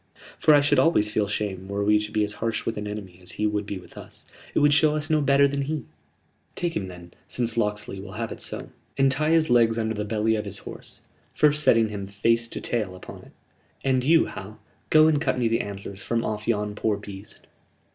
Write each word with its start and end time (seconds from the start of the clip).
For 0.39 0.55
I 0.55 0.61
should 0.61 0.79
always 0.79 1.11
feel 1.11 1.27
shame 1.27 1.67
were 1.67 1.83
we 1.85 1.99
to 1.99 2.11
be 2.11 2.23
as 2.23 2.33
harsh 2.41 2.65
with 2.65 2.75
an 2.75 2.87
enemy 2.87 3.19
as 3.21 3.33
he 3.33 3.45
would 3.45 3.67
be 3.67 3.77
with 3.77 3.99
us. 3.99 4.25
It 4.55 4.57
would 4.57 4.73
show 4.73 4.95
us 4.95 5.11
no 5.11 5.21
better 5.21 5.47
then 5.47 5.61
he." 5.61 5.85
"Take 6.55 6.75
him 6.75 6.87
then, 6.87 7.13
since 7.27 7.55
Locksley 7.55 7.99
will 7.99 8.13
have 8.13 8.31
it 8.31 8.41
so, 8.41 8.71
and 8.97 9.11
tie 9.11 9.29
his 9.29 9.51
legs 9.51 9.77
under 9.77 9.93
the 9.93 10.03
belly 10.03 10.35
of 10.35 10.45
his 10.45 10.57
horse 10.57 11.01
first 11.35 11.61
setting 11.61 11.89
him 11.89 12.07
face 12.07 12.47
to 12.47 12.59
tail 12.59 12.95
upon 12.95 13.17
it," 13.17 13.21
said 13.83 13.89
Will. 13.89 13.91
"And 13.93 14.03
you, 14.03 14.25
Hal, 14.25 14.59
go 14.89 15.05
and 15.05 15.21
cut 15.21 15.37
me 15.37 15.47
the 15.47 15.61
antlers 15.61 16.01
from 16.01 16.25
off 16.25 16.47
yon 16.47 16.73
poor 16.73 16.97
beast." 16.97 17.45